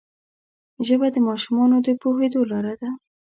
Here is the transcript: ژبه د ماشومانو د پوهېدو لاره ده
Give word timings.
ژبه 0.87 1.07
د 1.11 1.17
ماشومانو 1.27 1.77
د 1.85 1.87
پوهېدو 2.01 2.41
لاره 2.51 2.73
ده 2.81 2.89